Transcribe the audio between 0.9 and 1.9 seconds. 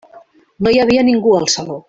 ningú al saló.